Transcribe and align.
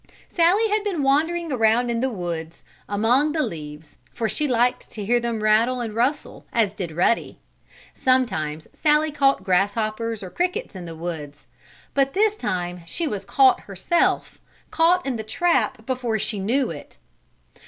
Sallie 0.29 0.69
had 0.69 0.83
been 0.83 1.03
wandering 1.03 1.51
in 1.51 1.99
the 2.01 2.09
woods, 2.09 2.63
among 2.89 3.33
the 3.33 3.43
leaves, 3.43 3.99
for 4.11 4.27
she 4.27 4.47
liked 4.47 4.89
to 4.89 5.05
hear 5.05 5.19
them 5.19 5.43
rattle 5.43 5.79
and 5.79 5.93
rustle, 5.93 6.43
as 6.51 6.73
did 6.73 6.91
Ruddy. 6.93 7.37
Sometimes 7.93 8.67
Sallie 8.73 9.11
caught 9.11 9.43
grasshoppers 9.43 10.23
or 10.23 10.31
crickets 10.31 10.75
in 10.75 10.85
the 10.85 10.95
woods. 10.95 11.45
But 11.93 12.15
this 12.15 12.35
time 12.35 12.81
she 12.87 13.05
was 13.05 13.25
caught 13.25 13.59
herself 13.59 14.41
caught 14.71 15.05
in 15.05 15.17
the 15.17 15.23
trap 15.23 15.85
before 15.85 16.17
she 16.17 16.39
knew 16.39 16.71
it. 16.71 16.97